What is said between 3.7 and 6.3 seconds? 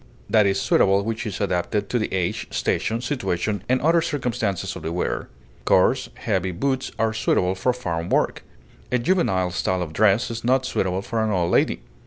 other circumstances of the wearer; coarse,